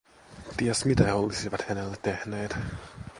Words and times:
Ties 0.57 0.85
mitä 0.85 1.03
he 1.03 1.13
olisivat 1.13 1.61
hänelle 1.67 1.97
tehneet. 2.01 2.55